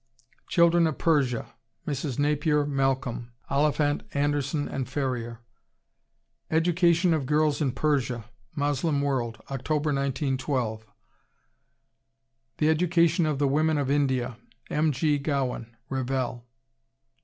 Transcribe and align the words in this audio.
Children 0.47 0.87
of 0.87 0.97
Persia, 0.97 1.53
Mrs. 1.87 2.17
Napier 2.17 2.65
Malcolm, 2.65 3.33
(Oliphant, 3.51 4.01
Anderson 4.15 4.67
& 4.85 4.85
Ferrier.) 4.85 5.41
Education 6.49 7.13
of 7.13 7.27
Girls 7.27 7.61
in 7.61 7.71
Persia, 7.71 8.25
Moslem 8.55 9.01
World, 9.01 9.37
Oct., 9.47 9.69
1912. 9.69 10.87
The 12.57 12.69
Education 12.69 13.27
of 13.27 13.37
the 13.37 13.47
Women 13.47 13.77
of 13.77 13.91
India, 13.91 14.37
M. 14.71 14.91
G. 14.91 15.19
Gowan, 15.19 15.77
(Revell.) 15.87 16.45